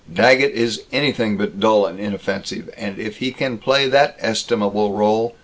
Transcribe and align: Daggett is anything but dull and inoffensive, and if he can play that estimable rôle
Daggett 0.11 0.53
is 0.53 0.81
anything 0.91 1.37
but 1.37 1.59
dull 1.59 1.85
and 1.85 1.99
inoffensive, 1.99 2.71
and 2.75 2.97
if 2.97 3.17
he 3.17 3.31
can 3.31 3.59
play 3.59 3.87
that 3.87 4.15
estimable 4.17 4.93
rôle 4.95 5.33